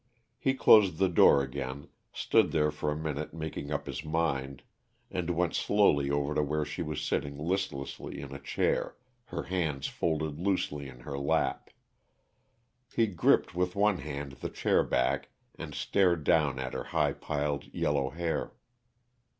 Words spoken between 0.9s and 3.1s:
the door again, stood there for a